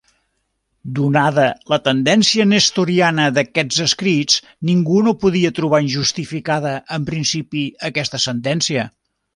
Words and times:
Donada 0.99 1.43
la 1.73 1.77
tendència 1.87 2.47
nestoriana 2.53 3.27
d'aquests 3.37 3.83
escrits, 3.87 4.41
ningú 4.71 4.99
no 5.09 5.17
podia 5.27 5.55
trobar 5.61 5.85
injustificada, 5.91 6.75
en 6.99 7.09
principi, 7.13 7.67
aquesta 7.93 8.27
sentència. 8.31 8.93